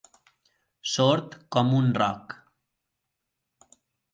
[0.93, 2.35] Sord com un roc.